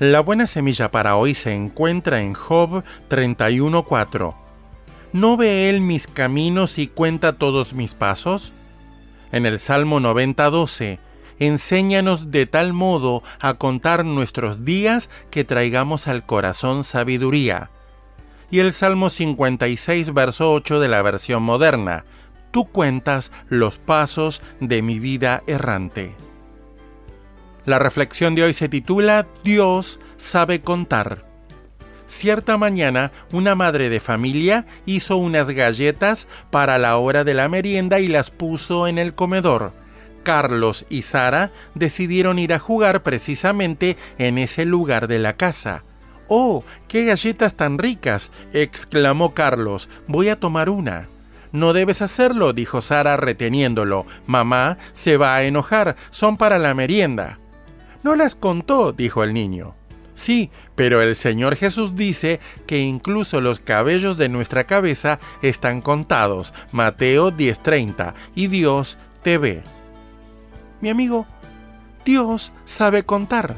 La 0.00 0.18
buena 0.18 0.48
semilla 0.48 0.90
para 0.90 1.14
hoy 1.14 1.36
se 1.36 1.54
encuentra 1.54 2.20
en 2.20 2.34
Job 2.34 2.82
31.4. 3.08 4.34
¿No 5.12 5.36
ve 5.36 5.70
él 5.70 5.80
mis 5.80 6.08
caminos 6.08 6.78
y 6.78 6.88
cuenta 6.88 7.34
todos 7.34 7.74
mis 7.74 7.94
pasos? 7.94 8.52
En 9.30 9.46
el 9.46 9.60
Salmo 9.60 10.00
90.12, 10.00 10.98
enséñanos 11.38 12.32
de 12.32 12.46
tal 12.46 12.72
modo 12.72 13.22
a 13.38 13.54
contar 13.54 14.04
nuestros 14.04 14.64
días 14.64 15.10
que 15.30 15.44
traigamos 15.44 16.08
al 16.08 16.26
corazón 16.26 16.82
sabiduría. 16.82 17.70
Y 18.50 18.58
el 18.58 18.72
Salmo 18.72 19.10
56, 19.10 20.12
verso 20.12 20.52
8 20.52 20.80
de 20.80 20.88
la 20.88 21.02
versión 21.02 21.44
moderna, 21.44 22.04
tú 22.50 22.64
cuentas 22.64 23.30
los 23.48 23.78
pasos 23.78 24.42
de 24.58 24.82
mi 24.82 24.98
vida 24.98 25.44
errante. 25.46 26.16
La 27.66 27.78
reflexión 27.78 28.34
de 28.34 28.44
hoy 28.44 28.52
se 28.52 28.68
titula 28.68 29.26
Dios 29.42 29.98
sabe 30.18 30.60
contar. 30.60 31.24
Cierta 32.06 32.58
mañana, 32.58 33.12
una 33.32 33.54
madre 33.54 33.88
de 33.88 34.00
familia 34.00 34.66
hizo 34.84 35.16
unas 35.16 35.50
galletas 35.50 36.28
para 36.50 36.78
la 36.78 36.98
hora 36.98 37.24
de 37.24 37.32
la 37.32 37.48
merienda 37.48 38.00
y 38.00 38.08
las 38.08 38.30
puso 38.30 38.86
en 38.86 38.98
el 38.98 39.14
comedor. 39.14 39.72
Carlos 40.22 40.84
y 40.90 41.02
Sara 41.02 41.52
decidieron 41.74 42.38
ir 42.38 42.52
a 42.52 42.58
jugar 42.58 43.02
precisamente 43.02 43.96
en 44.18 44.38
ese 44.38 44.66
lugar 44.66 45.08
de 45.08 45.18
la 45.18 45.36
casa. 45.36 45.82
¡Oh, 46.28 46.64
qué 46.88 47.04
galletas 47.06 47.56
tan 47.56 47.78
ricas! 47.78 48.30
exclamó 48.52 49.34
Carlos. 49.34 49.88
Voy 50.06 50.28
a 50.28 50.38
tomar 50.38 50.68
una. 50.68 51.08
No 51.52 51.72
debes 51.72 52.02
hacerlo, 52.02 52.52
dijo 52.52 52.80
Sara 52.80 53.16
reteniéndolo. 53.16 54.06
Mamá 54.26 54.76
se 54.92 55.16
va 55.16 55.36
a 55.36 55.44
enojar, 55.44 55.96
son 56.10 56.36
para 56.36 56.58
la 56.58 56.74
merienda. 56.74 57.38
No 58.04 58.16
las 58.16 58.34
contó, 58.34 58.92
dijo 58.92 59.24
el 59.24 59.32
niño. 59.32 59.74
Sí, 60.14 60.50
pero 60.74 61.00
el 61.00 61.16
Señor 61.16 61.56
Jesús 61.56 61.96
dice 61.96 62.38
que 62.66 62.78
incluso 62.78 63.40
los 63.40 63.60
cabellos 63.60 64.18
de 64.18 64.28
nuestra 64.28 64.64
cabeza 64.64 65.18
están 65.40 65.80
contados. 65.80 66.52
Mateo 66.70 67.32
10:30. 67.32 68.14
Y 68.34 68.48
Dios 68.48 68.98
te 69.22 69.38
ve. 69.38 69.62
Mi 70.82 70.90
amigo, 70.90 71.26
Dios 72.04 72.52
sabe 72.66 73.04
contar. 73.04 73.56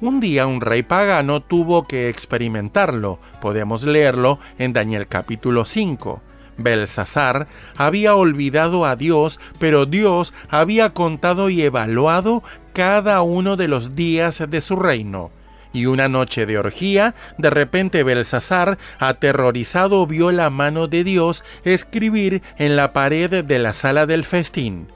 Un 0.00 0.20
día 0.20 0.46
un 0.46 0.60
rey 0.60 0.84
pagano 0.84 1.42
tuvo 1.42 1.84
que 1.88 2.08
experimentarlo. 2.08 3.18
Podemos 3.42 3.82
leerlo 3.82 4.38
en 4.56 4.72
Daniel 4.72 5.08
capítulo 5.08 5.64
5. 5.64 6.22
Belsasar 6.56 7.48
había 7.76 8.14
olvidado 8.14 8.86
a 8.86 8.96
Dios, 8.96 9.40
pero 9.58 9.86
Dios 9.86 10.32
había 10.48 10.90
contado 10.90 11.50
y 11.50 11.62
evaluado 11.62 12.42
cada 12.72 13.22
uno 13.22 13.56
de 13.56 13.68
los 13.68 13.94
días 13.94 14.42
de 14.48 14.60
su 14.60 14.76
reino. 14.76 15.30
Y 15.72 15.86
una 15.86 16.08
noche 16.08 16.46
de 16.46 16.56
orgía, 16.56 17.16
de 17.36 17.50
repente 17.50 18.04
Belsasar, 18.04 18.78
aterrorizado, 19.00 20.06
vio 20.06 20.30
la 20.30 20.48
mano 20.48 20.86
de 20.86 21.02
Dios 21.02 21.42
escribir 21.64 22.42
en 22.58 22.76
la 22.76 22.92
pared 22.92 23.44
de 23.44 23.58
la 23.58 23.72
sala 23.72 24.06
del 24.06 24.24
festín. 24.24 24.86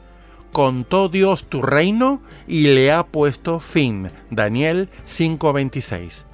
Contó 0.53 1.09
Dios 1.09 1.49
tu 1.49 1.63
reino 1.63 2.23
y 2.47 2.69
le 2.69 2.93
ha 2.93 3.05
puesto 3.05 3.59
fin. 3.61 4.09
Daniel 4.31 4.89
5:26. 5.05 6.25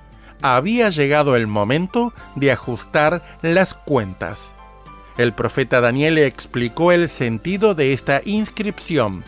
Había 0.43 0.91
llegado 0.91 1.37
el 1.37 1.47
momento 1.47 2.13
de 2.37 2.53
ajustar 2.53 3.23
las 3.41 3.73
cuentas. 3.73 4.55
El 5.17 5.33
profeta 5.33 5.81
Daniel 5.81 6.19
explicó 6.19 6.93
el 6.93 7.09
sentido 7.09 7.75
de 7.75 7.93
esta 7.93 8.21
inscripción. 8.25 9.23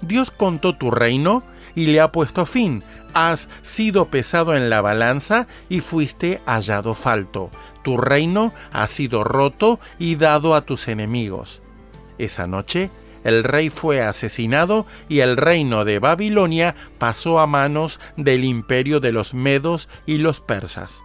Dios 0.00 0.30
contó 0.30 0.74
tu 0.74 0.90
reino 0.90 1.42
y 1.74 1.86
le 1.86 2.00
ha 2.00 2.12
puesto 2.12 2.46
fin. 2.46 2.82
Has 3.14 3.48
sido 3.62 4.06
pesado 4.06 4.54
en 4.54 4.70
la 4.70 4.80
balanza 4.80 5.46
y 5.68 5.80
fuiste 5.80 6.40
hallado 6.46 6.94
falto. 6.94 7.50
Tu 7.82 7.96
reino 7.96 8.52
ha 8.72 8.86
sido 8.86 9.24
roto 9.24 9.80
y 9.98 10.16
dado 10.16 10.54
a 10.54 10.62
tus 10.62 10.88
enemigos. 10.88 11.60
Esa 12.18 12.46
noche 12.46 12.90
el 13.24 13.44
rey 13.44 13.70
fue 13.70 14.02
asesinado 14.02 14.86
y 15.08 15.20
el 15.20 15.36
reino 15.36 15.84
de 15.84 15.98
Babilonia 15.98 16.74
pasó 16.98 17.38
a 17.38 17.46
manos 17.46 18.00
del 18.16 18.44
imperio 18.44 19.00
de 19.00 19.12
los 19.12 19.34
medos 19.34 19.88
y 20.06 20.18
los 20.18 20.40
persas. 20.40 21.02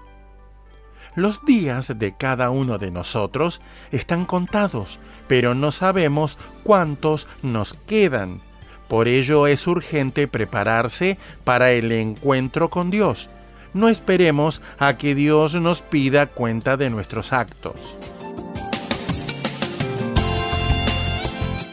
Los 1.17 1.43
días 1.43 1.97
de 1.97 2.13
cada 2.13 2.51
uno 2.51 2.77
de 2.77 2.91
nosotros 2.91 3.59
están 3.91 4.25
contados, 4.25 4.99
pero 5.27 5.55
no 5.55 5.71
sabemos 5.71 6.37
cuántos 6.61 7.25
nos 7.41 7.73
quedan. 7.73 8.39
Por 8.87 9.07
ello 9.07 9.47
es 9.47 9.65
urgente 9.65 10.27
prepararse 10.27 11.17
para 11.43 11.71
el 11.71 11.91
encuentro 11.91 12.69
con 12.69 12.91
Dios. 12.91 13.31
No 13.73 13.89
esperemos 13.89 14.61
a 14.77 14.97
que 14.97 15.15
Dios 15.15 15.55
nos 15.55 15.81
pida 15.81 16.27
cuenta 16.27 16.77
de 16.77 16.91
nuestros 16.91 17.33
actos. 17.33 17.95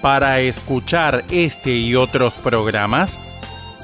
Para 0.01 0.41
escuchar 0.41 1.23
este 1.31 1.73
y 1.73 1.97
otros 1.97 2.33
programas, 2.33 3.19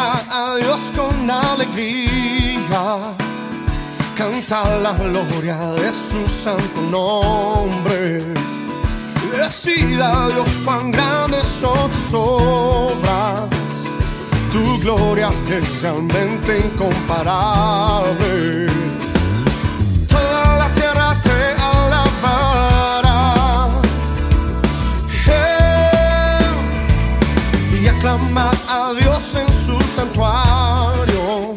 a 0.00 0.56
Dios 0.56 0.80
con 0.96 1.30
alegría, 1.30 3.14
canta 4.16 4.78
la 4.78 4.92
gloria 4.92 5.58
de 5.72 5.92
su 5.92 6.26
santo 6.26 6.80
nombre. 6.90 8.24
Decida 9.36 10.28
Dios 10.28 10.60
cuán 10.64 10.92
grandes 10.92 11.44
son 11.44 11.90
tus 11.90 12.14
obras, 12.14 13.50
tu 14.52 14.78
gloria 14.80 15.30
es 15.50 15.82
realmente 15.82 16.58
incomparable. 16.58 18.66
Toda 20.08 20.56
la 20.58 20.68
tierra 20.74 21.14
te 21.22 21.54
alabará 21.60 23.42
y 27.82 27.86
aclama 27.86 28.50
a 28.68 28.92
Dios 28.94 29.34
en 29.34 29.51
santuario, 29.94 31.54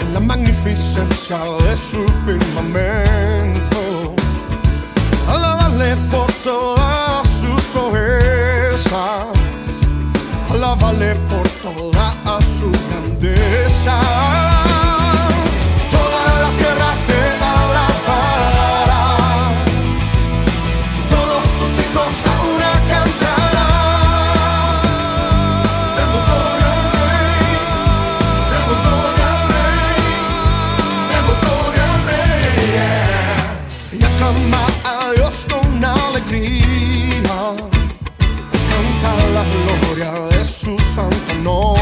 en 0.00 0.14
la 0.14 0.20
magnificencia 0.20 1.38
de 1.64 1.76
su 1.76 2.04
firmamento. 2.24 4.14
Alábale 5.28 5.96
por 6.10 6.30
todas 6.44 7.26
sus 7.40 7.62
proezas, 7.74 9.26
alábale 10.50 11.14
por 11.30 11.48
toda 11.62 12.40
su 12.40 12.70
grandeza. 12.88 14.35
santo 40.96 41.34
nombre. 41.42 41.75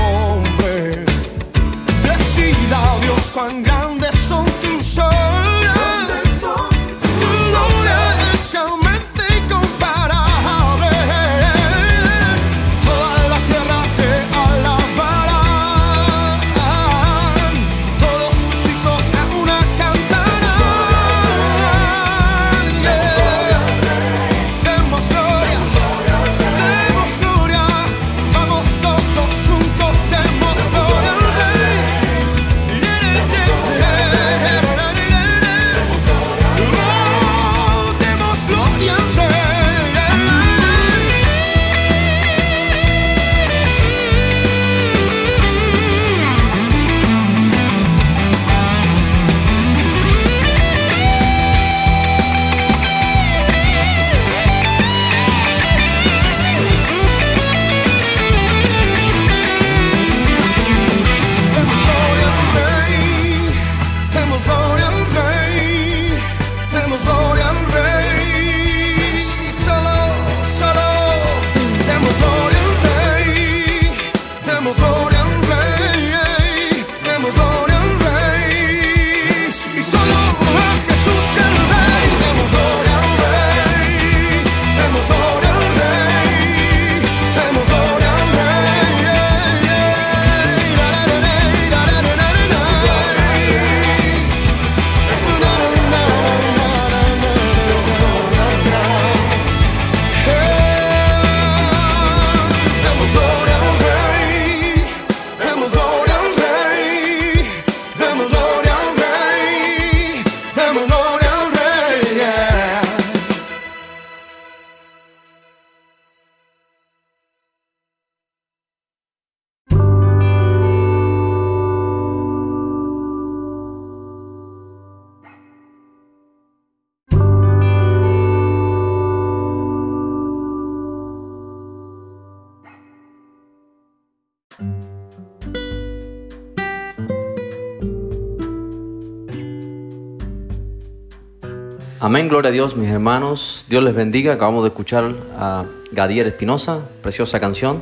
Amén, 142.04 142.28
gloria 142.28 142.50
a 142.50 142.52
Dios, 142.52 142.76
mis 142.76 142.90
hermanos. 142.90 143.64
Dios 143.66 143.82
les 143.82 143.94
bendiga. 143.94 144.34
Acabamos 144.34 144.62
de 144.62 144.68
escuchar 144.68 145.14
a 145.38 145.64
Gadier 145.90 146.26
Espinosa, 146.26 146.80
preciosa 147.00 147.40
canción. 147.40 147.80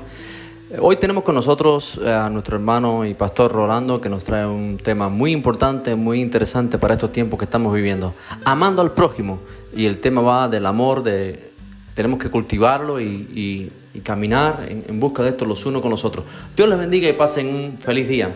Hoy 0.78 0.94
tenemos 0.94 1.24
con 1.24 1.34
nosotros 1.34 1.98
a 1.98 2.30
nuestro 2.30 2.54
hermano 2.54 3.04
y 3.04 3.14
pastor 3.14 3.50
Rolando 3.50 4.00
que 4.00 4.08
nos 4.08 4.22
trae 4.22 4.46
un 4.46 4.78
tema 4.78 5.08
muy 5.08 5.32
importante, 5.32 5.96
muy 5.96 6.20
interesante 6.20 6.78
para 6.78 6.94
estos 6.94 7.10
tiempos 7.10 7.36
que 7.36 7.46
estamos 7.46 7.74
viviendo. 7.74 8.14
Amando 8.44 8.81
al 8.81 8.93
prójimo. 8.93 9.41
Y 9.74 9.86
el 9.86 9.98
tema 9.98 10.20
va 10.20 10.48
del 10.48 10.67
amor, 10.67 11.02
de 11.02 11.50
tenemos 11.96 12.20
que 12.20 12.31
cultivarlo 12.31 13.00
y, 13.00 13.72
caminar 14.05 14.64
en, 14.69 14.84
en 14.88 15.00
busca 15.00 15.24
de 15.24 15.31
esto 15.31 15.44
los 15.44 15.67
unos 15.67 15.82
con 15.82 15.91
los 15.91 16.05
otros. 16.05 16.24
Dios 16.56 16.69
les 16.69 16.79
bendiga 16.79 17.08
y 17.08 17.12
pasen 17.12 17.48
un 17.48 17.79
feliz 17.79 18.06
día. 18.06 18.31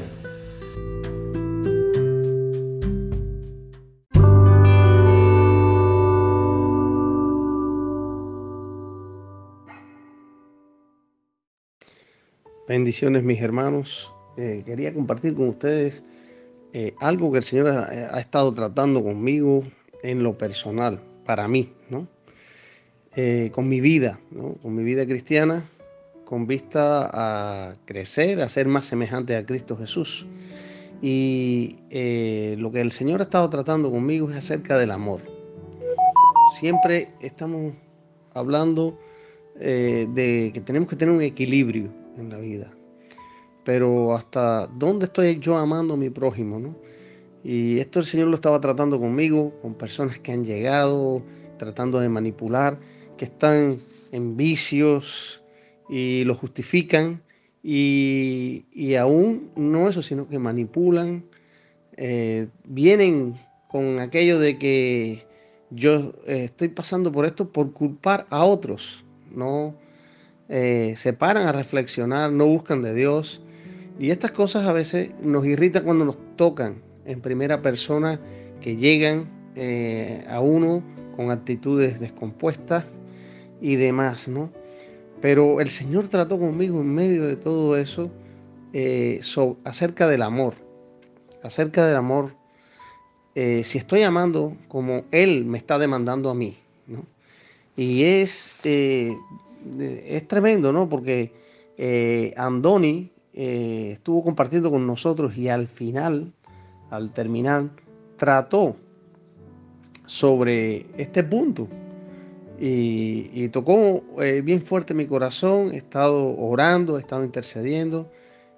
Bendiciones 12.69 13.23
mis 13.23 13.41
hermanos. 13.41 14.13
Eh, 14.37 14.65
quería 14.67 14.93
compartir 14.93 15.37
con 15.37 15.49
ustedes 15.49 16.05
eh, 16.73 16.95
algo 16.99 17.31
que 17.31 17.39
el 17.39 17.45
Señor 17.45 17.69
ha, 17.69 18.19
estado 18.19 18.53
tratando 18.53 19.05
conmigo 19.05 19.63
en 20.03 20.25
lo 20.25 20.37
personal, 20.37 21.01
para 21.25 21.47
mí, 21.47 21.73
¿no? 21.91 22.09
Eh, 23.15 23.51
con 23.55 23.69
mi 23.69 23.81
vida, 23.81 24.19
con 24.63 24.75
mi 24.75 24.83
vida 24.83 25.07
cristiana, 25.07 25.65
con 26.25 26.49
vista 26.49 27.09
a 27.13 27.77
crecer, 27.85 28.41
a 28.41 28.49
ser 28.49 28.67
más 28.67 28.87
semejante 28.87 29.37
a 29.37 29.47
Cristo 29.47 29.77
Jesús. 29.77 30.27
Y 31.01 31.77
lo 32.59 32.73
que 32.73 32.81
el 32.81 32.91
Señor 32.91 33.21
ha 33.21 33.25
estado 33.25 33.49
tratando 33.49 33.93
conmigo 33.93 34.29
es 34.31 34.37
acerca 34.37 34.77
del 34.77 34.91
amor. 34.91 35.21
Siempre 36.59 37.11
estamos 37.21 37.75
hablando 38.35 38.99
de 39.55 40.51
que 40.53 40.61
tenemos 40.61 40.89
que 40.89 40.97
tener 40.97 41.15
un 41.15 41.23
equilibrio 41.23 42.06
en 42.19 42.31
la 42.31 42.39
vida. 42.39 42.73
Pero 43.65 44.15
hasta 44.15 44.67
dónde 44.67 45.07
estoy 45.07 45.39
yo 45.41 45.57
amando 45.57 45.95
a 45.95 45.97
mi 45.97 46.11
prójimo, 46.11 46.59
¿no? 46.59 46.77
Y 47.43 47.79
esto 47.79 48.01
el 48.01 48.07
Señor 48.07 48.29
lo 48.29 48.35
estaba 48.35 48.61
tratando 48.61 48.99
conmigo, 48.99 49.55
con 49.63 49.75
personas 49.75 50.19
que 50.19 50.33
han 50.33 50.45
llegado, 50.45 51.23
tratando 51.59 52.01
de 52.01 52.09
manipular, 52.09 52.79
que 53.17 53.27
están 53.27 53.79
en 54.13 54.37
vicios 54.37 55.43
y 55.89 56.25
lo 56.25 56.35
justifican. 56.35 57.23
Y, 57.63 58.95
aún 58.95 59.51
no 59.57 59.89
eso, 59.89 60.03
sino 60.03 60.29
que 60.29 60.39
manipulan, 60.39 61.25
eh, 61.97 62.49
vienen 62.65 63.37
con 63.69 63.99
aquello 63.99 64.39
de 64.39 64.59
que 64.59 65.27
yo 65.71 66.15
eh, 66.27 66.45
estoy 66.45 66.69
pasando 66.69 67.11
por 67.11 67.27
esto 67.27 67.51
por 67.51 67.73
culpar 67.73 68.27
a 68.31 68.45
otros, 68.45 69.05
no 69.31 69.75
eh, 70.49 70.95
se 70.97 71.13
paran 71.13 71.47
a 71.47 71.53
reflexionar, 71.53 72.31
no 72.31 72.47
buscan 72.47 72.83
de 72.83 72.95
Dios. 72.95 73.41
Y 73.99 74.11
estas 74.11 74.31
cosas 74.31 74.67
a 74.67 74.73
veces 74.73 75.11
nos 75.23 75.47
irritan 75.47 75.85
cuando 75.85 76.05
nos 76.05 76.19
tocan 76.37 76.83
en 77.05 77.21
primera 77.21 77.63
persona, 77.63 78.21
que 78.61 78.77
llegan 78.77 79.29
eh, 79.55 80.25
a 80.29 80.41
uno 80.41 80.83
con 81.17 81.31
actitudes 81.31 81.99
descompuestas 82.01 82.85
y 83.61 83.77
demás, 83.77 84.29
¿no? 84.29 84.51
Pero 85.21 85.61
el 85.61 85.71
Señor 85.71 86.09
trató 86.09 86.39
conmigo 86.39 86.81
en 86.81 86.95
medio 86.95 87.27
de 87.27 87.37
todo 87.37 87.77
eso 87.77 88.11
eh, 88.73 89.21
acerca 89.65 90.09
del 90.09 90.23
amor, 90.23 90.55
acerca 91.43 91.87
del 91.87 91.97
amor, 91.97 92.35
si 93.35 93.77
estoy 93.77 94.03
amando 94.03 94.57
como 94.67 95.05
Él 95.11 95.45
me 95.45 95.59
está 95.59 95.79
demandando 95.79 96.31
a 96.31 96.35
mí, 96.35 96.57
¿no? 96.87 97.05
Y 97.77 98.05
es 98.05 98.55
es 99.79 100.29
tremendo, 100.29 100.73
¿no? 100.73 100.89
Porque 100.89 101.33
eh, 101.77 102.33
Andoni 102.37 103.11
eh, 103.35 103.91
estuvo 103.93 104.23
compartiendo 104.23 104.71
con 104.71 104.87
nosotros 104.87 105.37
y 105.37 105.49
al 105.49 105.69
final, 105.69 106.33
al 106.91 107.13
terminar, 107.13 107.71
trató 108.17 108.77
sobre 110.07 110.87
este 110.97 111.23
punto. 111.25 111.69
Y, 112.59 113.49
tocó 113.49 114.03
eh, 114.23 114.41
bien 114.41 114.63
fuerte 114.63 114.95
mi 114.95 115.07
corazón, 115.07 115.73
he 115.75 115.77
estado 115.77 116.39
orando, 116.39 116.97
he 116.97 117.01
estado 117.01 117.23
intercediendo, 117.23 118.11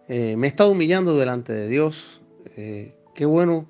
me 0.08 0.46
he 0.46 0.46
estado 0.46 0.70
humillando 0.70 1.16
delante 1.16 1.52
de 1.52 1.68
Dios. 1.68 2.22
qué 2.54 3.26
bueno, 3.26 3.66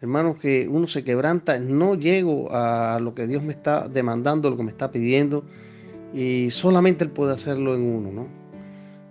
hermanos, 0.00 0.38
que 0.38 0.66
uno 0.66 0.88
se 0.88 1.04
quebranta, 1.04 1.60
no 1.60 1.94
llego 1.94 2.52
a 2.52 2.98
lo 2.98 3.14
que 3.14 3.28
Dios 3.28 3.44
me 3.44 3.52
está 3.52 3.86
demandando, 3.86 4.50
lo 4.50 4.56
que 4.56 4.64
me 4.64 4.72
está 4.72 4.90
pidiendo 4.90 5.44
y 6.12 6.50
solamente 6.50 7.04
Él 7.04 7.10
puede 7.10 7.34
hacerlo 7.34 7.74
en 7.74 7.82
uno, 7.82 8.10
¿no? 8.10 8.28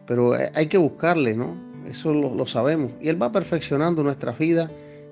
Pero 0.06 0.34
hay 0.54 0.68
que 0.68 0.78
buscarle, 0.78 1.36
¿no? 1.36 1.56
Eso 1.88 2.14
lo, 2.14 2.46
sabemos. 2.46 2.92
Y 3.02 3.10
Él 3.10 3.22
va 3.22 3.32
perfeccionando 3.32 4.04
nuestra 4.04 4.32
vida, 4.32 4.72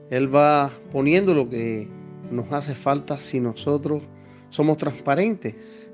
Él 0.09 0.33
va 0.33 0.71
poniendo 0.91 1.33
lo 1.33 1.49
que 1.49 1.87
nos 2.31 2.51
hace 2.51 2.75
falta 2.75 3.19
si 3.19 3.39
nosotros 3.39 4.03
somos 4.49 4.77
transparentes 4.77 5.91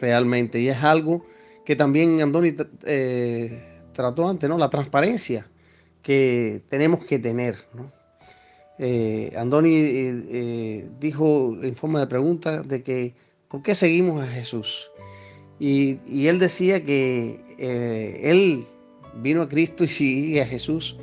realmente. 0.00 0.60
Y 0.60 0.68
es 0.68 0.82
algo 0.82 1.24
que 1.64 1.76
también 1.76 2.20
Andoni 2.20 2.54
eh, 2.84 3.82
trató 3.92 4.28
antes, 4.28 4.48
¿no? 4.48 4.58
La 4.58 4.70
transparencia 4.70 5.46
que 6.02 6.62
tenemos 6.68 7.04
que 7.04 7.18
tener, 7.18 7.56
¿no? 7.74 7.90
Eh, 8.78 9.32
Andoni 9.36 9.72
eh, 9.76 10.88
dijo 10.98 11.56
en 11.62 11.76
forma 11.76 12.00
de 12.00 12.06
pregunta 12.08 12.62
de 12.62 12.82
que 12.82 13.14
¿por 13.48 13.62
qué 13.62 13.74
seguimos 13.74 14.20
a 14.22 14.26
Jesús? 14.26 14.90
Y, 15.58 16.26
él 16.26 16.38
decía 16.38 16.84
que 16.84 17.40
eh, 17.58 18.20
él 18.24 18.66
vino 19.22 19.42
a 19.42 19.48
Cristo 19.48 19.84
y 19.84 19.88
sigue 19.88 20.42
a 20.42 20.46
Jesús 20.46 20.96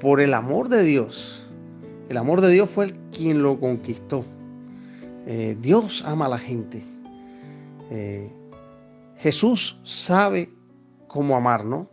por 0.00 0.20
el 0.20 0.34
amor 0.34 0.68
de 0.68 0.82
Dios. 0.82 1.48
El 2.08 2.16
amor 2.16 2.40
de 2.40 2.50
Dios 2.50 2.70
fue 2.70 2.86
el 2.86 2.94
quien 3.12 3.42
lo 3.42 3.60
conquistó. 3.60 4.24
Eh, 5.26 5.56
Dios 5.60 6.02
ama 6.06 6.26
a 6.26 6.30
la 6.30 6.38
gente. 6.38 6.82
Eh, 7.90 8.30
Jesús 9.16 9.78
sabe 9.84 10.50
cómo 11.06 11.36
amar, 11.36 11.64
¿no? 11.64 11.90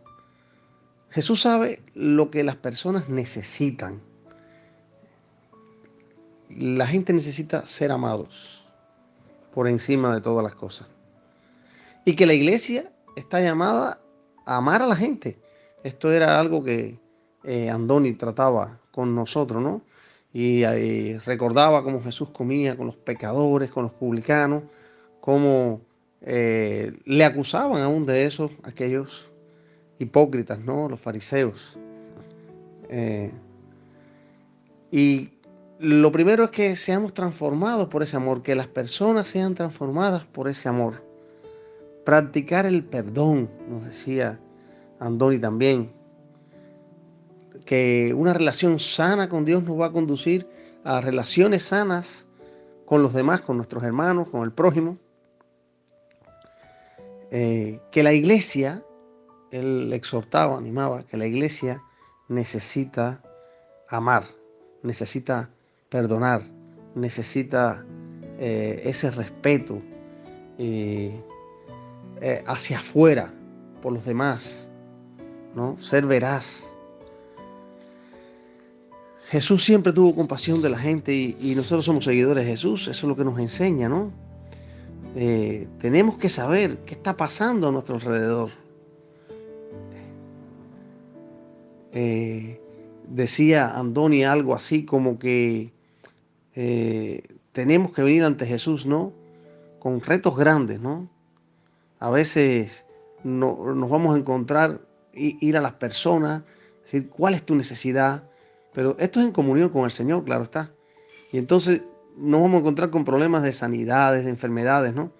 Jesús 1.10 1.42
sabe 1.42 1.82
lo 1.94 2.30
que 2.30 2.44
las 2.44 2.56
personas 2.56 3.08
necesitan. 3.08 4.00
La 6.50 6.86
gente 6.86 7.12
necesita 7.12 7.66
ser 7.66 7.90
amados 7.90 8.64
por 9.54 9.68
encima 9.68 10.14
de 10.14 10.20
todas 10.20 10.44
las 10.44 10.54
cosas. 10.54 10.88
Y 12.08 12.14
que 12.14 12.24
la 12.24 12.34
iglesia 12.34 12.92
está 13.16 13.40
llamada 13.40 14.00
a 14.44 14.58
amar 14.58 14.80
a 14.80 14.86
la 14.86 14.94
gente. 14.94 15.40
Esto 15.82 16.12
era 16.12 16.38
algo 16.38 16.62
que 16.62 17.00
eh, 17.42 17.68
Andoni 17.68 18.12
trataba 18.12 18.78
con 18.92 19.12
nosotros, 19.12 19.60
¿no? 19.60 19.82
Y, 20.32 20.62
eh, 20.62 21.20
recordaba 21.26 21.82
cómo 21.82 22.00
Jesús 22.00 22.30
comía 22.30 22.76
con 22.76 22.86
los 22.86 22.94
pecadores, 22.94 23.72
con 23.72 23.82
los 23.82 23.92
publicanos, 23.92 24.62
cómo 25.20 25.80
eh, 26.20 26.92
le 27.06 27.24
acusaban 27.24 27.82
aún 27.82 28.06
de 28.06 28.24
eso 28.24 28.52
aquellos 28.62 29.28
hipócritas, 29.98 30.60
¿no? 30.60 30.88
Los 30.88 31.00
fariseos. 31.00 31.76
y 34.92 35.30
lo 35.80 36.12
primero 36.12 36.44
es 36.44 36.50
que 36.50 36.76
seamos 36.76 37.12
transformados 37.14 37.88
por 37.88 38.04
ese 38.04 38.16
amor, 38.16 38.42
que 38.42 38.54
las 38.54 38.68
personas 38.68 39.26
sean 39.26 39.56
transformadas 39.56 40.24
por 40.24 40.46
ese 40.46 40.68
amor. 40.68 41.05
Practicar 42.06 42.66
el 42.66 42.84
perdón, 42.84 43.50
nos 43.68 43.84
decía 43.84 44.38
Andoni 45.00 45.40
también, 45.40 45.90
que 47.64 48.14
una 48.14 48.32
relación 48.32 48.78
sana 48.78 49.28
con 49.28 49.44
Dios 49.44 49.64
nos 49.64 49.80
va 49.80 49.86
a 49.86 49.92
conducir 49.92 50.46
a 50.84 51.00
relaciones 51.00 51.64
sanas 51.64 52.28
con 52.84 53.02
los 53.02 53.12
demás, 53.12 53.40
con 53.40 53.56
nuestros 53.56 53.82
hermanos, 53.82 54.28
con 54.28 54.44
el 54.44 54.52
prójimo. 54.52 54.98
Eh, 57.32 57.80
que 57.90 58.04
la 58.04 58.12
iglesia, 58.12 58.84
él 59.50 59.92
exhortaba, 59.92 60.56
animaba, 60.56 61.02
que 61.02 61.16
la 61.16 61.26
iglesia 61.26 61.82
necesita 62.28 63.20
amar, 63.88 64.22
necesita 64.84 65.50
perdonar, 65.88 66.42
necesita 66.94 67.84
eh, 68.38 68.82
ese 68.84 69.10
respeto. 69.10 69.82
Eh, 70.56 71.20
eh, 72.20 72.42
hacia 72.46 72.78
afuera 72.78 73.30
por 73.82 73.92
los 73.92 74.06
demás, 74.06 74.70
¿no? 75.54 75.80
Ser 75.80 76.06
veraz. 76.06 76.76
Jesús 79.28 79.64
siempre 79.64 79.92
tuvo 79.92 80.14
compasión 80.14 80.62
de 80.62 80.70
la 80.70 80.78
gente 80.78 81.12
y, 81.14 81.54
nosotros 81.54 81.84
somos 81.84 82.04
seguidores 82.04 82.44
de 82.44 82.50
Jesús, 82.50 82.82
eso 82.82 82.90
es 82.90 83.02
lo 83.04 83.16
que 83.16 83.24
nos 83.24 83.38
enseña, 83.38 83.88
¿no? 83.88 84.12
Eh, 85.14 85.68
tenemos 85.78 86.16
que 86.16 86.28
saber 86.28 86.78
qué 86.86 86.94
está 86.94 87.16
pasando 87.16 87.68
a 87.68 87.72
nuestro 87.72 87.96
alrededor. 87.96 88.50
Eh, 91.92 92.60
decía 93.08 93.76
Andoni 93.76 94.24
algo 94.24 94.54
así 94.54 94.84
como 94.84 95.18
que 95.18 95.72
tenemos 97.52 97.92
que 97.92 98.02
venir 98.02 98.24
ante 98.24 98.46
Jesús, 98.46 98.86
¿no? 98.86 99.12
Con 99.78 100.00
retos 100.00 100.34
grandes, 100.36 100.80
¿no? 100.80 101.10
A 101.98 102.10
veces 102.10 102.86
no, 103.24 103.74
nos 103.74 103.90
vamos 103.90 104.14
a 104.14 104.18
encontrar, 104.18 104.80
ir 105.12 105.56
a 105.56 105.60
las 105.60 105.74
personas, 105.74 106.42
decir, 106.82 107.08
¿cuál 107.08 107.34
es 107.34 107.44
tu 107.44 107.54
necesidad? 107.54 108.24
Pero 108.72 108.96
esto 108.98 109.20
es 109.20 109.26
en 109.26 109.32
comunión 109.32 109.70
con 109.70 109.84
el 109.84 109.90
Señor, 109.90 110.24
claro 110.24 110.42
está. 110.42 110.70
Y 111.32 111.38
entonces 111.38 111.82
nos 112.16 112.40
vamos 112.40 112.56
a 112.56 112.60
encontrar 112.60 112.90
con 112.90 113.04
problemas 113.04 113.42
de 113.42 113.52
sanidades, 113.52 114.24
de 114.24 114.30
enfermedades, 114.30 114.94
¿no? 114.94 115.12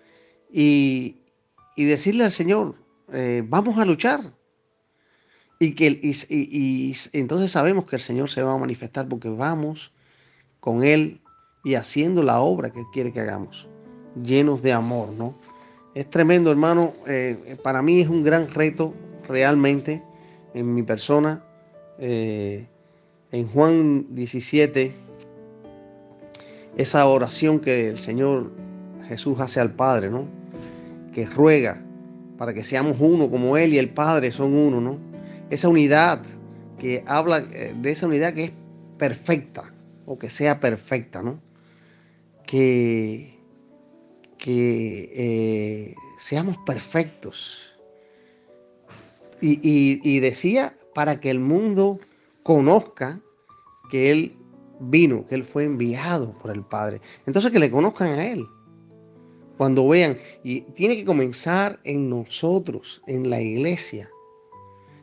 Y, 0.50 1.16
decirle 1.76 2.24
al 2.24 2.30
Señor, 2.30 2.74
eh, 3.12 3.42
vamos 3.46 3.78
a 3.78 3.84
luchar. 3.84 4.20
Y, 5.58 5.74
que, 5.74 5.88
y, 6.28 6.92
entonces 7.12 7.50
sabemos 7.50 7.86
que 7.86 7.96
el 7.96 8.02
Señor 8.02 8.28
se 8.28 8.42
va 8.42 8.52
a 8.52 8.58
manifestar 8.58 9.08
porque 9.08 9.30
vamos 9.30 9.92
con 10.60 10.84
Él 10.84 11.20
y 11.64 11.74
haciendo 11.74 12.22
la 12.22 12.40
obra 12.40 12.70
que 12.70 12.84
quiere 12.92 13.12
que 13.12 13.20
hagamos, 13.20 13.66
llenos 14.22 14.62
de 14.62 14.72
amor, 14.72 15.12
¿no? 15.12 15.34
Es 15.96 16.10
tremendo, 16.10 16.50
hermano. 16.50 16.92
Eh, 17.06 17.56
para 17.62 17.80
mí 17.80 18.02
es 18.02 18.08
un 18.10 18.22
gran 18.22 18.50
reto 18.50 18.92
realmente 19.26 20.02
en 20.52 20.74
mi 20.74 20.82
persona. 20.82 21.42
Eh, 21.98 22.66
en 23.32 23.48
Juan 23.48 24.08
17, 24.10 24.92
esa 26.76 27.06
oración 27.06 27.60
que 27.60 27.88
el 27.88 27.98
Señor 27.98 28.52
Jesús 29.08 29.40
hace 29.40 29.58
al 29.58 29.70
Padre, 29.70 30.10
¿no? 30.10 30.26
Que 31.14 31.24
ruega 31.24 31.82
para 32.36 32.52
que 32.52 32.62
seamos 32.62 32.98
uno 33.00 33.30
como 33.30 33.56
Él 33.56 33.72
y 33.72 33.78
el 33.78 33.88
Padre 33.88 34.30
son 34.32 34.52
uno, 34.52 34.82
¿no? 34.82 34.98
Esa 35.48 35.70
unidad 35.70 36.20
que 36.78 37.04
habla 37.06 37.38
eh, 37.38 37.74
de 37.74 37.90
esa 37.90 38.06
unidad 38.06 38.34
que 38.34 38.44
es 38.44 38.52
perfecta 38.98 39.72
o 40.04 40.18
que 40.18 40.28
sea 40.28 40.60
perfecta, 40.60 41.22
¿no? 41.22 41.40
Que, 42.46 43.35
que 44.38 45.12
eh, 45.14 45.94
seamos 46.18 46.56
perfectos. 46.58 47.76
y 49.40 50.20
decía 50.20 50.76
para 50.94 51.20
que 51.20 51.30
el 51.30 51.40
mundo 51.40 51.98
conozca 52.42 53.20
que 53.90 54.10
Él 54.10 54.36
vino, 54.80 55.26
que 55.26 55.34
Él 55.34 55.44
fue 55.44 55.64
enviado 55.64 56.32
por 56.32 56.50
el 56.50 56.62
Padre. 56.62 57.00
Entonces 57.26 57.50
que 57.50 57.58
le 57.58 57.70
conozcan 57.70 58.10
a 58.10 58.24
Él. 58.24 58.46
Cuando 59.56 59.88
vean, 59.88 60.18
y 60.44 60.62
tiene 60.72 60.96
que 60.96 61.04
comenzar 61.04 61.80
en 61.84 62.10
nosotros, 62.10 63.02
en 63.06 63.30
la 63.30 63.40
iglesia, 63.40 64.10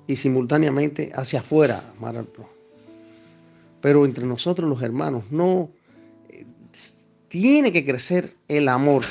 y 0.06 0.16
simultáneamente 0.16 1.12
hacia 1.16 1.40
afuera, 1.40 1.94
amar 1.98 2.18
al 2.18 2.28
Pero 3.82 4.06
entre 4.06 4.26
nosotros 4.26 4.70
los 4.70 4.82
hermanos, 4.82 5.32
no, 5.32 5.72
tiene 7.34 7.72
que 7.72 7.84
crecer 7.84 8.36
el 8.48 8.70
amor. 8.70 9.04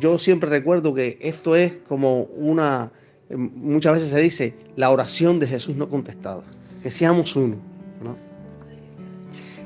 Yo 0.00 0.18
siempre 0.18 0.48
recuerdo 0.48 0.94
que 0.94 1.18
esto 1.20 1.54
es 1.54 1.76
como 1.86 2.22
una, 2.22 2.90
eh, 3.28 3.36
muchas 3.36 3.92
veces 3.92 4.08
se 4.08 4.20
dice, 4.20 4.54
la 4.74 4.88
oración 4.88 5.38
de 5.38 5.46
Jesús 5.46 5.76
no 5.76 5.86
contestada, 5.86 6.42
que 6.82 6.90
seamos 6.90 7.36
uno. 7.36 7.56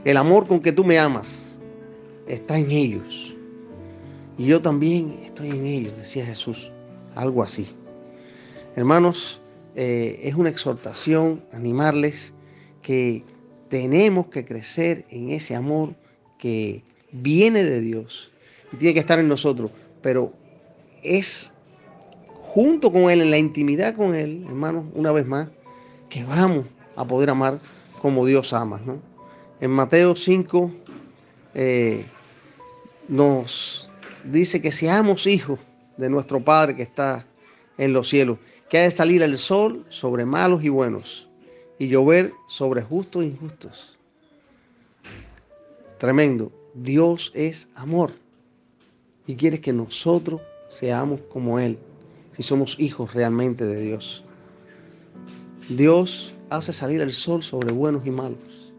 El 0.04 0.16
amor 0.16 0.48
con 0.48 0.58
que 0.58 0.72
tú 0.72 0.82
me 0.82 0.98
amas 0.98 1.60
está 2.26 2.58
en 2.58 2.72
ellos. 2.72 3.36
Y 4.36 4.46
yo 4.46 4.60
también 4.60 5.20
estoy 5.24 5.50
en 5.50 5.64
ellos, 5.64 5.96
decía 5.96 6.26
Jesús. 6.26 6.72
Algo 7.14 7.44
así. 7.44 7.68
Hermanos, 8.74 9.40
eh, 9.76 10.22
es 10.24 10.34
una 10.34 10.48
exhortación 10.48 11.44
animarles 11.52 12.34
que 12.82 13.22
tenemos 13.68 14.26
que 14.26 14.44
crecer 14.44 15.06
en 15.08 15.30
ese 15.30 15.54
amor 15.54 15.94
que 16.36 16.82
viene 17.22 17.64
de 17.64 17.80
Dios 17.80 18.30
y 18.72 18.76
tiene 18.76 18.94
que 18.94 19.00
estar 19.00 19.18
en 19.18 19.28
nosotros, 19.28 19.70
pero 20.02 20.32
es 21.02 21.52
junto 22.30 22.90
con 22.90 23.10
Él, 23.10 23.20
en 23.20 23.30
la 23.30 23.38
intimidad 23.38 23.94
con 23.94 24.14
Él, 24.14 24.44
hermanos, 24.46 24.86
una 24.94 25.12
vez 25.12 25.26
más, 25.26 25.48
que 26.08 26.24
vamos 26.24 26.66
a 26.96 27.06
poder 27.06 27.30
amar 27.30 27.58
como 28.00 28.24
Dios 28.24 28.52
ama, 28.52 28.80
¿no? 28.84 29.00
En 29.60 29.70
Mateo 29.70 30.14
5 30.14 30.70
eh, 31.54 32.04
nos 33.08 33.88
dice 34.24 34.60
que 34.60 34.72
seamos 34.72 35.26
hijos 35.26 35.58
de 35.96 36.10
nuestro 36.10 36.44
Padre 36.44 36.76
que 36.76 36.82
está 36.82 37.26
en 37.78 37.92
los 37.92 38.08
cielos, 38.08 38.38
que 38.68 38.78
ha 38.78 38.82
de 38.82 38.90
salir 38.90 39.22
el 39.22 39.38
sol 39.38 39.84
sobre 39.88 40.24
malos 40.24 40.62
y 40.62 40.68
buenos 40.68 41.28
y 41.78 41.88
llover 41.88 42.32
sobre 42.48 42.82
justos 42.82 43.22
e 43.22 43.26
injustos. 43.26 43.98
Tremendo. 45.98 46.52
Dios 46.82 47.32
es 47.34 47.68
amor 47.74 48.10
y 49.26 49.34
quiere 49.36 49.60
que 49.60 49.72
nosotros 49.72 50.42
seamos 50.68 51.20
como 51.30 51.58
Él, 51.58 51.78
si 52.32 52.42
somos 52.42 52.78
hijos 52.78 53.14
realmente 53.14 53.64
de 53.64 53.80
Dios. 53.80 54.22
Dios 55.70 56.34
hace 56.50 56.74
salir 56.74 57.00
el 57.00 57.12
sol 57.12 57.42
sobre 57.42 57.72
buenos 57.72 58.06
y 58.06 58.10
malos. 58.10 58.72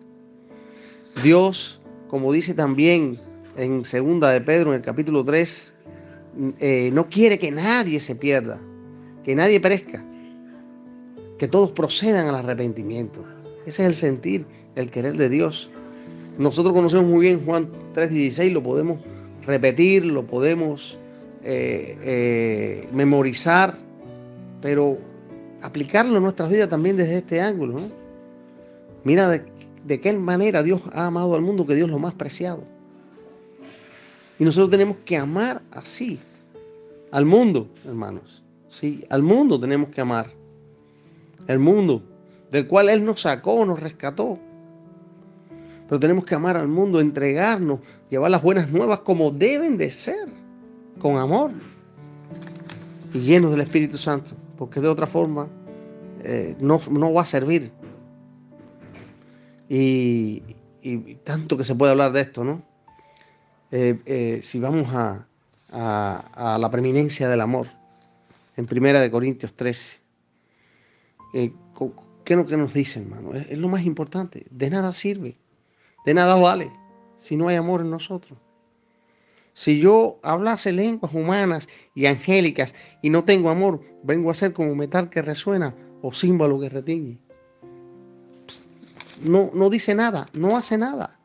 Dios, 1.23 1.81
como 2.07 2.31
dice 2.31 2.53
también 2.53 3.19
en 3.55 3.83
segunda 3.83 4.29
de 4.29 4.41
Pedro, 4.41 4.69
en 4.69 4.75
el 4.75 4.83
capítulo 4.83 5.23
3, 5.23 5.73
eh, 6.59 6.91
no 6.93 7.09
quiere 7.09 7.39
que 7.39 7.49
nadie 7.49 7.99
se 7.99 8.15
pierda, 8.15 8.59
que 9.23 9.33
nadie 9.33 9.59
perezca, 9.59 10.05
que 11.39 11.47
todos 11.47 11.71
procedan 11.71 12.27
al 12.27 12.35
arrepentimiento. 12.35 13.23
Ese 13.65 13.81
es 13.81 13.87
el 13.87 13.95
sentir, 13.95 14.45
el 14.75 14.91
querer 14.91 15.17
de 15.17 15.29
Dios. 15.29 15.71
Nosotros 16.37 16.75
conocemos 16.75 17.07
muy 17.07 17.21
bien 17.21 17.43
Juan 17.43 17.86
3:16, 17.97 18.53
lo 18.53 18.61
podemos 18.61 18.99
repetir, 19.45 20.05
lo 20.05 20.25
podemos 20.25 20.97
eh, 21.43 21.97
eh, 22.01 22.89
memorizar, 22.93 23.75
pero 24.61 24.97
aplicarlo 25.61 26.17
en 26.17 26.23
nuestras 26.23 26.49
vidas 26.51 26.69
también 26.69 26.97
desde 26.97 27.17
este 27.17 27.41
ángulo. 27.41 27.75
Mira 29.03 29.29
de 29.29 29.57
de 29.87 30.01
qué 30.01 30.13
manera 30.13 30.63
Dios 30.63 30.81
ha 30.91 31.05
amado 31.05 31.33
al 31.33 31.41
mundo 31.41 31.65
que 31.65 31.75
Dios 31.75 31.89
lo 31.89 31.97
más 31.97 32.13
preciado. 32.13 32.63
Y 34.37 34.43
nosotros 34.43 34.69
tenemos 34.69 34.97
que 35.05 35.17
amar 35.17 35.61
así 35.71 36.19
al 37.11 37.25
mundo, 37.25 37.69
hermanos. 37.85 38.43
Sí, 38.69 39.05
al 39.09 39.23
mundo 39.23 39.59
tenemos 39.59 39.89
que 39.89 40.01
amar. 40.01 40.27
El 41.47 41.59
mundo 41.59 42.03
del 42.51 42.67
cual 42.67 42.89
Él 42.89 43.05
nos 43.05 43.21
sacó, 43.21 43.65
nos 43.65 43.79
rescató. 43.79 44.37
Pero 45.87 45.99
tenemos 45.99 46.25
que 46.25 46.35
amar 46.35 46.57
al 46.57 46.67
mundo, 46.67 46.99
entregarnos, 46.99 47.79
llevar 48.09 48.31
las 48.31 48.41
buenas 48.41 48.71
nuevas 48.71 49.01
como 49.01 49.31
deben 49.31 49.77
de 49.77 49.91
ser, 49.91 50.27
con 50.99 51.17
amor 51.17 51.51
y 53.13 53.19
llenos 53.19 53.51
del 53.51 53.61
Espíritu 53.61 53.97
Santo, 53.97 54.31
porque 54.57 54.81
de 54.81 54.87
otra 54.87 55.07
forma 55.07 55.47
eh, 56.23 56.55
no, 56.59 56.81
no 56.89 57.13
va 57.13 57.21
a 57.21 57.25
servir. 57.25 57.71
Y, 59.69 60.43
tanto 61.23 61.57
que 61.57 61.65
se 61.65 61.75
puede 61.75 61.91
hablar 61.91 62.13
de 62.13 62.21
esto, 62.21 62.43
¿no? 62.45 62.63
Eh, 63.71 63.99
eh, 64.05 64.39
si 64.43 64.59
vamos 64.59 64.87
a, 64.93 65.25
la 65.69 66.69
preeminencia 66.71 67.27
del 67.27 67.41
amor, 67.41 67.67
en 68.55 68.65
Primera 68.65 69.01
de 69.01 69.11
Corintios 69.11 69.53
13, 69.53 69.99
eh, 71.33 71.51
¿qué 72.23 72.45
que 72.45 72.57
nos 72.57 72.73
dice, 72.73 73.01
hermano? 73.01 73.33
Es, 73.33 73.57
lo 73.57 73.67
más 73.67 73.83
importante. 73.83 74.47
De 74.49 74.69
nada 74.69 74.93
sirve, 74.93 75.35
de 76.05 76.13
nada 76.13 76.35
vale 76.35 76.71
si 77.17 77.35
no 77.35 77.47
hay 77.47 77.55
amor 77.55 77.81
en 77.81 77.89
nosotros. 77.89 78.37
Si 79.53 79.79
yo 79.79 80.19
hablase 80.21 80.71
lenguas 80.71 81.13
humanas 81.13 81.67
y 81.95 82.05
angélicas 82.05 82.75
y 83.01 83.09
no 83.09 83.23
tengo 83.23 83.49
amor, 83.49 83.81
vengo 84.03 84.29
a 84.29 84.35
ser 84.35 84.53
como 84.53 84.75
metal 84.75 85.09
que 85.09 85.21
resuena 85.21 85.75
o 86.01 86.13
símbolo 86.13 86.59
que 86.59 86.69
retiñe 86.69 87.17
no, 89.21 89.49
no 89.53 89.69
dice 89.69 89.95
nada, 89.95 90.27
no 90.33 90.57
hace 90.57 90.77
nada. 90.77 91.17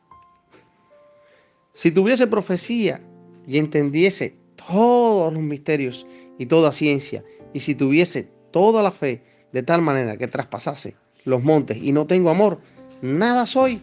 Si 1.73 1.91
tuviese 1.91 2.27
profecía 2.27 3.01
y 3.47 3.57
entendiese 3.57 4.35
todos 4.55 5.33
los 5.33 5.41
misterios 5.41 6.05
y 6.37 6.45
toda 6.45 6.71
ciencia, 6.71 7.23
y 7.53 7.59
si 7.59 7.75
tuviese 7.75 8.29
toda 8.51 8.81
la 8.81 8.91
fe 8.91 9.23
de 9.51 9.63
tal 9.63 9.81
manera 9.81 10.17
que 10.17 10.27
traspasase 10.27 10.95
los 11.25 11.43
montes 11.43 11.77
y 11.77 11.91
no 11.91 12.07
tengo 12.07 12.29
amor, 12.29 12.59
nada 13.01 13.45
soy. 13.45 13.81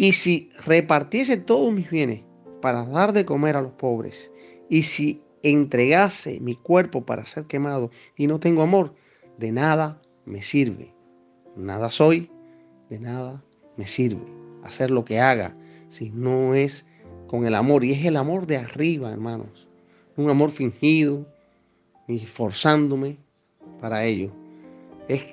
Y 0.00 0.14
si 0.14 0.48
repartiese 0.64 1.36
todos 1.36 1.70
mis 1.74 1.90
bienes 1.90 2.24
para 2.62 2.86
dar 2.86 3.12
de 3.12 3.26
comer 3.26 3.54
a 3.54 3.60
los 3.60 3.72
pobres, 3.72 4.32
y 4.70 4.84
si 4.84 5.20
entregase 5.42 6.40
mi 6.40 6.56
cuerpo 6.56 7.04
para 7.04 7.26
ser 7.26 7.44
quemado 7.44 7.90
y 8.16 8.26
no 8.26 8.40
tengo 8.40 8.62
amor, 8.62 8.94
de 9.36 9.52
nada 9.52 10.00
me 10.24 10.40
sirve. 10.40 10.94
Nada 11.54 11.90
soy, 11.90 12.30
de 12.88 12.98
nada 12.98 13.44
me 13.76 13.86
sirve 13.86 14.24
hacer 14.64 14.90
lo 14.90 15.04
que 15.04 15.20
haga 15.20 15.54
si 15.88 16.08
no 16.08 16.54
es 16.54 16.86
con 17.26 17.44
el 17.44 17.54
amor. 17.54 17.84
Y 17.84 17.92
es 17.92 18.06
el 18.06 18.16
amor 18.16 18.46
de 18.46 18.56
arriba, 18.56 19.12
hermanos. 19.12 19.68
Un 20.16 20.30
amor 20.30 20.48
fingido 20.48 21.26
y 22.08 22.24
esforzándome 22.24 23.18
para 23.82 24.06
ello. 24.06 24.32
Es 25.08 25.26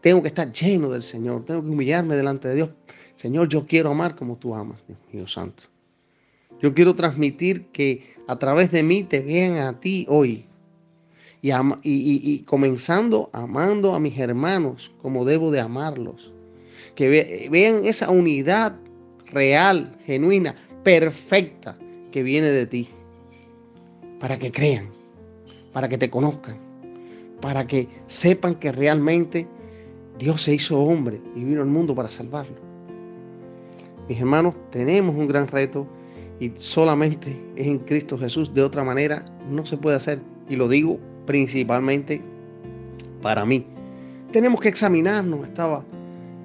tengo 0.00 0.20
que 0.20 0.28
estar 0.28 0.50
lleno 0.50 0.90
del 0.90 1.04
Señor, 1.04 1.44
tengo 1.44 1.62
que 1.62 1.68
humillarme 1.68 2.16
delante 2.16 2.48
de 2.48 2.56
Dios. 2.56 2.70
Señor, 3.16 3.48
yo 3.48 3.66
quiero 3.66 3.90
amar 3.90 4.16
como 4.16 4.36
tú 4.36 4.54
amas, 4.54 4.78
Dios 4.86 4.98
mío 5.12 5.26
santo. 5.26 5.64
Yo 6.60 6.74
quiero 6.74 6.94
transmitir 6.94 7.66
que 7.66 8.14
a 8.26 8.38
través 8.38 8.70
de 8.70 8.82
mí 8.82 9.04
te 9.04 9.20
vean 9.20 9.56
a 9.58 9.80
ti 9.80 10.06
hoy. 10.08 10.46
Y, 11.42 12.38
comenzando 12.46 13.28
amando 13.34 13.94
a 13.94 14.00
mis 14.00 14.18
hermanos 14.18 14.92
como 15.02 15.26
debo 15.26 15.50
de 15.50 15.60
amarlos. 15.60 16.32
Que 16.94 17.48
vean 17.50 17.84
esa 17.84 18.10
unidad 18.10 18.76
real, 19.30 19.94
genuina, 20.06 20.56
perfecta 20.82 21.76
que 22.10 22.22
viene 22.22 22.48
de 22.48 22.66
ti. 22.66 22.88
Para 24.20 24.38
que 24.38 24.50
crean, 24.50 24.88
para 25.72 25.88
que 25.88 25.98
te 25.98 26.08
conozcan, 26.08 26.56
para 27.42 27.66
que 27.66 27.88
sepan 28.06 28.54
que 28.54 28.72
realmente 28.72 29.46
Dios 30.18 30.40
se 30.40 30.54
hizo 30.54 30.80
hombre 30.80 31.20
y 31.36 31.44
vino 31.44 31.60
al 31.60 31.68
mundo 31.68 31.94
para 31.94 32.08
salvarlo. 32.08 32.73
Mis 34.08 34.20
hermanos, 34.20 34.54
tenemos 34.70 35.16
un 35.16 35.26
gran 35.26 35.48
reto 35.48 35.86
y 36.40 36.52
solamente 36.56 37.40
es 37.56 37.66
en 37.66 37.78
Cristo 37.78 38.18
Jesús. 38.18 38.52
De 38.52 38.62
otra 38.62 38.84
manera 38.84 39.24
no 39.50 39.64
se 39.64 39.76
puede 39.76 39.96
hacer. 39.96 40.20
Y 40.48 40.56
lo 40.56 40.68
digo 40.68 40.98
principalmente 41.26 42.22
para 43.22 43.44
mí. 43.46 43.66
Tenemos 44.32 44.60
que 44.60 44.68
examinarnos, 44.68 45.46
estaba, 45.46 45.84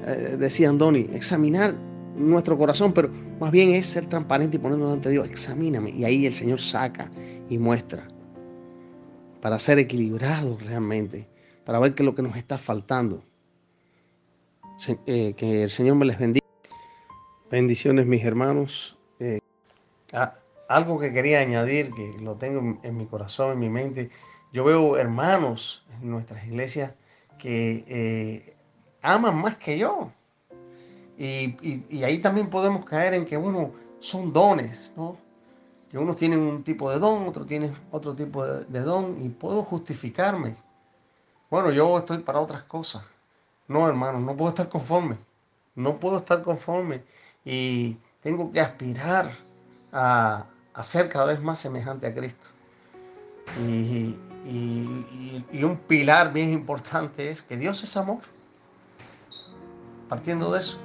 eh, 0.06 0.38
decía 0.39 0.69
Andoni, 0.69 1.10
examinar 1.12 1.76
nuestro 2.15 2.58
corazón, 2.58 2.93
pero 2.93 3.10
más 3.39 3.52
bien 3.52 3.72
es 3.72 3.88
ser 3.88 4.06
transparente 4.06 4.58
y 4.58 4.60
ponernos 4.60 5.02
de 5.02 5.12
Dios. 5.12 5.28
Examíname. 5.28 5.89
Y 5.91 6.06
ahí 6.06 6.26
el 6.26 6.34
Señor 6.34 6.62
saca 6.62 7.10
y 7.50 7.58
muestra 7.58 8.08
para 9.41 9.58
ser 9.60 9.80
equilibrados 9.80 10.63
realmente, 10.63 11.28
para 11.65 11.80
ver 11.80 11.93
qué 11.93 12.04
es 12.04 12.06
lo 12.06 12.15
que 12.15 12.22
nos 12.22 12.36
está 12.36 12.58
faltando. 12.58 13.24
Eh, 15.06 15.34
que 15.36 15.63
el 15.63 15.69
Señor 15.69 15.95
me 15.95 16.06
les 16.06 16.17
bendiga. 16.17 16.38
Bendiciones 17.49 18.05
mis 18.05 18.23
hermanos. 18.23 18.95
Eh, 19.19 19.39
algo 20.67 20.99
que 20.99 21.12
quería 21.12 21.39
añadir, 21.39 21.91
que 21.95 22.15
lo 22.21 22.35
tengo 22.35 22.79
en 22.83 22.97
mi 22.97 23.07
corazón, 23.07 23.53
en 23.53 23.59
mi 23.59 23.69
mente. 23.69 24.12
Yo 24.53 24.63
veo 24.63 24.97
hermanos 24.97 25.83
en 25.99 26.12
nuestras 26.12 26.45
iglesias 26.45 26.93
que 27.39 27.85
eh, 27.88 28.55
aman 29.01 29.35
más 29.41 29.57
que 29.57 29.79
yo. 29.79 30.12
Y, 31.17 32.03
ahí 32.03 32.21
también 32.21 32.49
podemos 32.49 32.85
caer 32.85 33.15
en 33.15 33.25
que 33.25 33.35
uno 33.35 33.71
son 33.99 34.31
dones, 34.31 34.93
¿no? 34.95 35.17
Que 35.89 35.97
unos 35.97 36.17
tienen 36.17 36.39
un 36.39 36.63
tipo 36.63 36.91
de 36.91 36.99
don, 36.99 37.27
otro 37.27 37.45
tiene 37.47 37.73
otro 37.91 38.15
tipo 38.15 38.45
de, 38.45 38.79
don 38.81 39.21
y 39.21 39.29
puedo 39.29 39.63
justificarme. 39.63 40.55
Bueno, 41.49 41.71
yo 41.71 41.97
estoy 41.97 42.19
para 42.19 42.39
otras 42.39 42.62
cosas. 42.63 43.03
No, 43.67 43.88
hermano, 43.88 44.19
no 44.19 44.38
puedo 44.38 44.49
estar 44.49 44.69
conforme. 44.69 45.17
No 45.75 45.97
puedo 45.97 46.17
estar 46.17 46.43
conforme 46.43 47.01
y 47.51 47.97
tengo 48.21 48.51
que 48.51 48.59
aspirar 48.59 49.31
a, 49.91 50.45
ser 50.83 51.09
cada 51.09 51.25
vez 51.25 51.41
más 51.41 51.59
semejante 51.59 52.07
a 52.07 52.13
Cristo. 52.13 52.47
y, 53.59 54.15
un 55.63 55.77
pilar 55.88 56.31
bien 56.31 56.51
importante 56.51 57.29
es 57.29 57.41
que 57.41 57.57
Dios 57.57 57.83
es 57.83 57.97
amor. 57.97 58.21
Partiendo 60.07 60.51
de 60.51 60.59
eso 60.59 60.79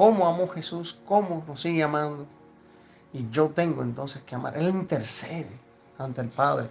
cómo 0.00 0.26
amó 0.26 0.48
Jesús, 0.48 0.98
cómo 1.04 1.44
nos 1.46 1.60
sigue 1.60 1.82
amando. 1.82 2.26
Y 3.12 3.28
yo 3.28 3.50
tengo 3.50 3.82
entonces 3.82 4.22
que 4.22 4.34
amar. 4.34 4.56
Él 4.56 4.70
intercede 4.70 5.50
ante 5.98 6.22
el 6.22 6.28
Padre. 6.28 6.70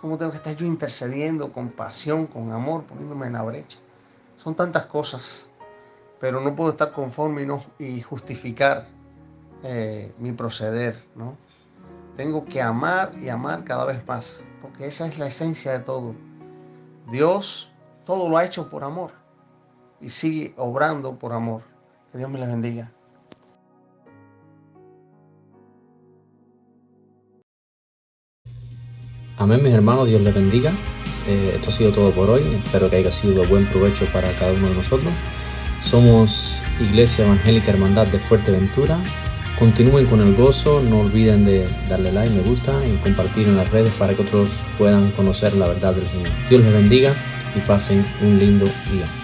¿Cómo 0.00 0.16
tengo 0.16 0.30
que 0.30 0.38
estar 0.38 0.56
yo 0.56 0.64
intercediendo 0.64 1.52
con 1.52 1.68
pasión, 1.68 2.26
con 2.26 2.50
amor, 2.50 2.84
poniéndome 2.84 3.26
en 3.26 3.34
la 3.34 3.42
brecha? 3.42 3.78
Son 4.38 4.54
tantas 4.54 4.86
cosas, 4.86 5.50
pero 6.22 6.40
no 6.40 6.54
puedo 6.54 6.70
estar 6.70 6.92
conforme 6.92 7.42
y, 7.42 7.46
no, 7.46 7.64
y 7.80 8.00
justificar 8.00 8.86
eh, 9.64 10.12
mi 10.18 10.30
proceder, 10.30 11.02
¿no? 11.16 11.36
Tengo 12.14 12.44
que 12.44 12.62
amar 12.62 13.14
y 13.20 13.28
amar 13.28 13.64
cada 13.64 13.84
vez 13.86 14.06
más, 14.06 14.46
porque 14.60 14.86
esa 14.86 15.08
es 15.08 15.18
la 15.18 15.26
esencia 15.26 15.72
de 15.72 15.80
todo. 15.80 16.14
Dios 17.10 17.72
todo 18.06 18.28
lo 18.28 18.36
ha 18.36 18.44
hecho 18.44 18.70
por 18.70 18.84
amor 18.84 19.10
y 20.00 20.10
sigue 20.10 20.54
obrando 20.56 21.18
por 21.18 21.32
amor. 21.32 21.62
Que 22.12 22.18
Dios 22.18 22.30
me 22.30 22.38
la 22.38 22.46
bendiga. 22.46 22.92
Amén, 29.38 29.60
mis 29.60 29.74
hermanos, 29.74 30.06
Dios 30.06 30.22
les 30.22 30.32
bendiga. 30.32 30.70
Eh, 31.26 31.54
esto 31.56 31.70
ha 31.70 31.72
sido 31.72 31.92
todo 31.92 32.12
por 32.12 32.30
hoy. 32.30 32.60
Espero 32.62 32.88
que 32.88 32.94
haya 32.94 33.10
sido 33.10 33.44
buen 33.48 33.66
provecho 33.66 34.04
para 34.12 34.30
cada 34.34 34.52
uno 34.52 34.68
de 34.68 34.76
nosotros. 34.76 35.12
Somos 35.82 36.62
Iglesia 36.80 37.24
Evangélica 37.24 37.70
Hermandad 37.70 38.06
de 38.06 38.18
Fuerteventura. 38.18 39.00
Continúen 39.58 40.06
con 40.06 40.20
el 40.20 40.34
gozo, 40.34 40.82
no 40.82 41.00
olviden 41.00 41.44
de 41.44 41.68
darle 41.88 42.12
like, 42.12 42.34
me 42.34 42.42
gusta 42.42 42.72
y 42.86 42.96
compartir 42.96 43.46
en 43.46 43.56
las 43.56 43.70
redes 43.70 43.92
para 43.98 44.14
que 44.14 44.22
otros 44.22 44.48
puedan 44.78 45.10
conocer 45.12 45.54
la 45.54 45.68
verdad 45.68 45.94
del 45.94 46.06
Señor. 46.06 46.30
Dios 46.48 46.62
les 46.62 46.72
bendiga 46.72 47.12
y 47.54 47.60
pasen 47.60 48.04
un 48.22 48.38
lindo 48.38 48.64
día. 48.90 49.21